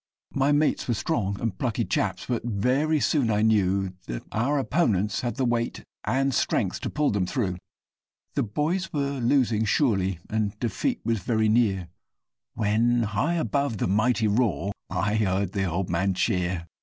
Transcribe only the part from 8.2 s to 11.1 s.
The boys were losing surely and defeat